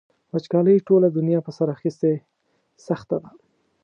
[0.33, 2.13] وچکالۍ ټوله دنیا په سر اخیستې
[2.87, 3.29] سخته ده.